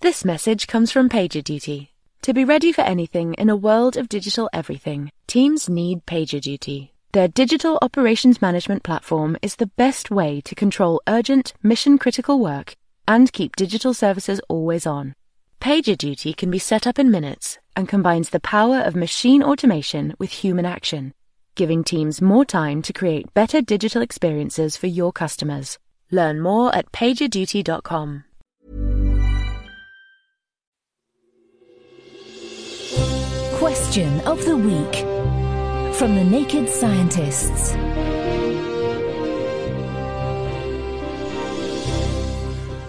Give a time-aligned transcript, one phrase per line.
[0.00, 1.88] This message comes from PagerDuty.
[2.22, 6.90] To be ready for anything in a world of digital everything, teams need PagerDuty.
[7.12, 12.76] Their digital operations management platform is the best way to control urgent, mission critical work
[13.08, 15.14] and keep digital services always on.
[15.60, 20.30] PagerDuty can be set up in minutes and combines the power of machine automation with
[20.30, 21.14] human action,
[21.56, 25.78] giving teams more time to create better digital experiences for your customers.
[26.12, 28.24] Learn more at pagerduty.com.
[33.88, 34.96] Question of the Week
[35.94, 37.72] from the Naked Scientists.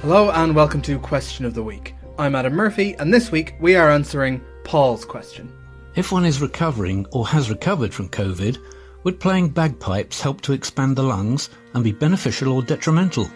[0.01, 1.95] Hello and welcome to Question of the Week.
[2.17, 5.49] I'm Adam Murphy, and this week we are answering Paul's question.
[5.95, 8.57] If one is recovering or has recovered from COVID,
[9.05, 13.31] would playing bagpipes help to expand the lungs and be beneficial or detrimental?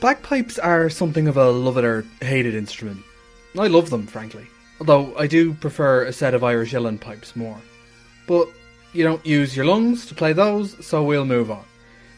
[0.00, 3.02] Bagpipes are something of a loved or hated instrument.
[3.58, 4.46] I love them, frankly,
[4.82, 7.56] although I do prefer a set of Irish uilleann pipes more.
[8.26, 8.48] But
[8.92, 11.62] you don't use your lungs to play those, so we'll move on.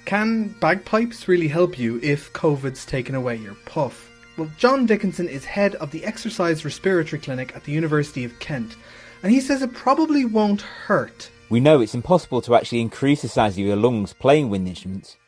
[0.07, 4.11] Can bagpipes really help you if COVID's taken away your puff?
[4.39, 8.77] Well, John Dickinson is head of the Exercise Respiratory Clinic at the University of Kent,
[9.23, 11.31] and he says it probably won't hurt.
[11.51, 15.19] We know it's impossible to actually increase the size of your lungs playing wind instruments.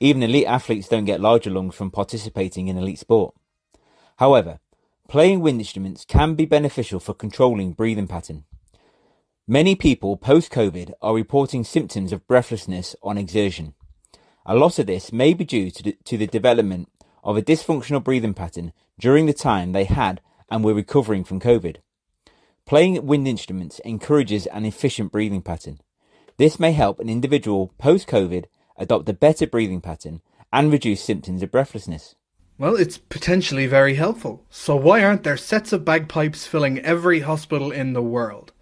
[0.00, 3.36] Even elite athletes don't get larger lungs from participating in elite sport.
[4.16, 4.58] However,
[5.10, 8.44] playing wind instruments can be beneficial for controlling breathing pattern.
[9.44, 13.74] Many people post COVID are reporting symptoms of breathlessness on exertion.
[14.46, 16.88] A lot of this may be due to the, to the development
[17.24, 21.78] of a dysfunctional breathing pattern during the time they had and were recovering from COVID.
[22.64, 25.80] Playing wind instruments encourages an efficient breathing pattern.
[26.36, 28.44] This may help an individual post COVID
[28.76, 30.20] adopt a better breathing pattern
[30.52, 32.14] and reduce symptoms of breathlessness.
[32.60, 34.44] Well, it's potentially very helpful.
[34.50, 38.52] So why aren't there sets of bagpipes filling every hospital in the world?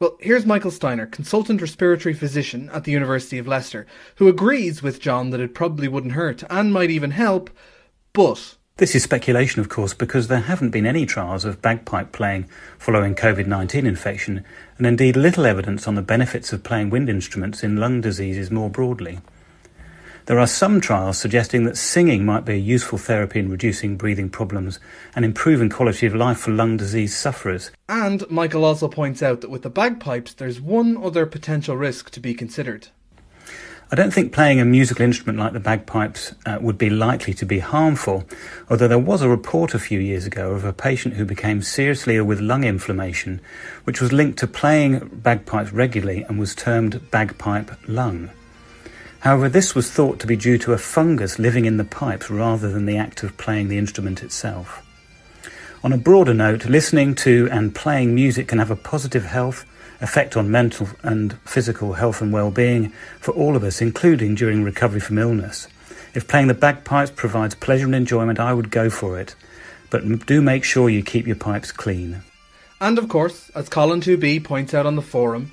[0.00, 5.00] Well, here's Michael Steiner, consultant respiratory physician at the University of Leicester, who agrees with
[5.00, 7.48] John that it probably wouldn't hurt and might even help,
[8.12, 12.48] but this is speculation, of course, because there haven't been any trials of bagpipe playing
[12.78, 14.44] following COVID 19 infection,
[14.76, 18.68] and indeed little evidence on the benefits of playing wind instruments in lung diseases more
[18.68, 19.20] broadly.
[20.26, 24.28] There are some trials suggesting that singing might be a useful therapy in reducing breathing
[24.28, 24.80] problems
[25.14, 27.70] and improving quality of life for lung disease sufferers.
[27.88, 32.18] And Michael also points out that with the bagpipes, there's one other potential risk to
[32.18, 32.88] be considered.
[33.92, 37.46] I don't think playing a musical instrument like the bagpipes uh, would be likely to
[37.46, 38.24] be harmful,
[38.68, 42.16] although there was a report a few years ago of a patient who became seriously
[42.16, 43.40] ill with lung inflammation,
[43.84, 48.30] which was linked to playing bagpipes regularly and was termed bagpipe lung.
[49.26, 52.70] However, this was thought to be due to a fungus living in the pipes rather
[52.70, 54.86] than the act of playing the instrument itself.
[55.82, 59.66] On a broader note, listening to and playing music can have a positive health
[60.00, 65.00] effect on mental and physical health and well-being for all of us, including during recovery
[65.00, 65.66] from illness.
[66.14, 69.34] If playing the bagpipes provides pleasure and enjoyment, I would go for it.
[69.90, 72.22] But do make sure you keep your pipes clean.
[72.80, 75.50] And of course, as Colin 2B points out on the forum,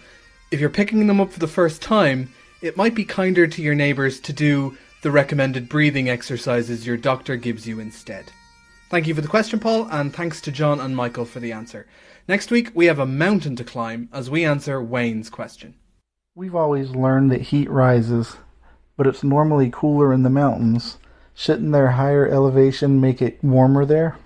[0.51, 2.29] if you're picking them up for the first time,
[2.63, 7.35] it might be kinder to your neighbours to do the recommended breathing exercises your doctor
[7.35, 8.31] gives you instead.
[8.89, 11.85] Thank you for the question, Paul, and thanks to John and Michael for the answer.
[12.25, 15.73] Next week, we have a mountain to climb as we answer Wayne's question.
[16.35, 18.37] We've always learned that heat rises,
[18.95, 20.99] but it's normally cooler in the mountains.
[21.33, 24.17] Shouldn't their higher elevation make it warmer there?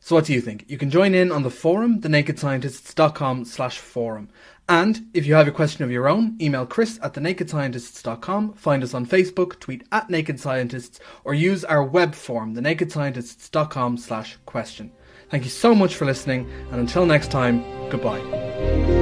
[0.00, 0.64] So what do you think?
[0.66, 4.30] You can join in on the forum, thenakedscientists.com slash forum.
[4.68, 8.94] And if you have a question of your own, email chris at thenakedscientists.com, find us
[8.94, 14.92] on Facebook, tweet at Naked Scientists, or use our web form, thenakedscientists.com slash question.
[15.28, 18.99] Thank you so much for listening, and until next time, goodbye.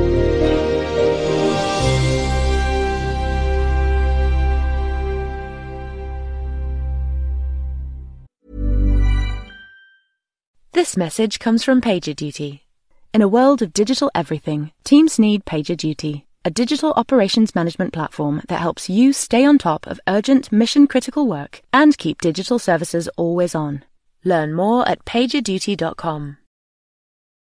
[10.78, 12.60] This message comes from PagerDuty.
[13.12, 18.60] In a world of digital everything, teams need PagerDuty, a digital operations management platform that
[18.60, 23.56] helps you stay on top of urgent mission critical work and keep digital services always
[23.56, 23.84] on.
[24.22, 26.37] Learn more at pagerduty.com.